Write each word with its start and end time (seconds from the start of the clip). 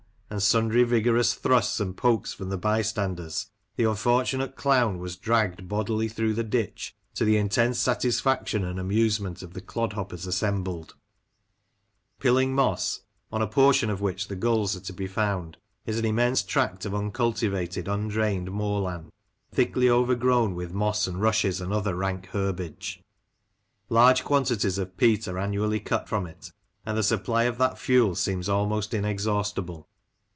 "and 0.31 0.41
sundry 0.41 0.85
vigor 0.85 1.17
ous 1.17 1.33
thrusts 1.33 1.81
and 1.81 1.97
pokes 1.97 2.33
from 2.33 2.47
the 2.47 2.57
bystanders, 2.57 3.47
the 3.75 3.83
unfortunate 3.83 4.55
clown 4.55 4.97
was 4.97 5.17
dragged 5.17 5.67
bodily 5.67 6.07
through 6.07 6.33
the 6.33 6.41
ditch, 6.43 6.95
to 7.13 7.25
the 7.25 7.35
intense 7.35 7.77
satisfaction 7.77 8.63
and 8.63 8.79
amusement 8.79 9.41
of 9.41 9.51
the 9.53 9.59
clodhoppers 9.59 10.25
assembled. 10.25 10.95
46 12.21 12.33
Lancashire 12.33 12.33
Characters 12.33 12.45
and 12.47 12.57
Places, 12.57 12.97
Pilling 13.27 13.29
Moss, 13.29 13.33
on 13.33 13.41
a 13.41 13.51
portion 13.51 13.89
of 13.89 13.99
which 14.01 14.27
the 14.29 14.35
gulls 14.37 14.75
are 14.77 14.85
to 14.85 14.93
be 14.93 15.07
found, 15.07 15.57
is 15.85 15.99
an 15.99 16.05
immense 16.05 16.43
tract 16.43 16.85
of 16.85 16.95
uncultivated, 16.95 17.89
undrained 17.89 18.51
moor 18.53 18.79
land, 18.79 19.11
thickly 19.51 19.89
overgrown 19.89 20.55
with 20.55 20.71
moss 20.71 21.07
and 21.07 21.19
rushes 21.21 21.59
and 21.59 21.73
other 21.73 21.93
rank 21.93 22.27
herbage. 22.27 23.01
Large 23.89 24.23
quantities 24.23 24.77
of 24.77 24.95
peat 24.95 25.27
are 25.27 25.37
annually 25.37 25.81
cut 25.81 26.07
from 26.07 26.25
it, 26.25 26.53
and 26.85 26.97
the 26.97 27.03
supply 27.03 27.43
of 27.43 27.57
that 27.57 27.77
fuel 27.77 28.15
seems 28.15 28.47
almost 28.47 28.93
inex 28.93 29.27
haustible. 29.27 29.87